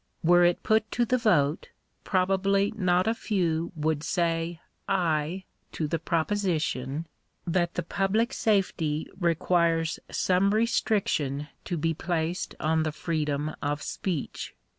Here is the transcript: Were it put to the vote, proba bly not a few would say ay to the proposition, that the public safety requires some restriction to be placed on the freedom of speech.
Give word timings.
Were 0.23 0.43
it 0.43 0.63
put 0.63 0.89
to 0.93 1.05
the 1.05 1.19
vote, 1.19 1.69
proba 2.03 2.41
bly 2.41 2.71
not 2.75 3.05
a 3.07 3.13
few 3.13 3.71
would 3.75 4.01
say 4.01 4.59
ay 4.89 5.43
to 5.73 5.87
the 5.87 5.99
proposition, 5.99 7.05
that 7.45 7.75
the 7.75 7.83
public 7.83 8.33
safety 8.33 9.07
requires 9.19 9.99
some 10.09 10.55
restriction 10.55 11.49
to 11.65 11.77
be 11.77 11.93
placed 11.93 12.55
on 12.59 12.81
the 12.81 12.91
freedom 12.91 13.53
of 13.61 13.83
speech. 13.83 14.55